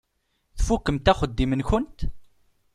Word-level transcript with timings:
Tfukkemt 0.57 1.11
axeddim-nkent? 1.11 1.99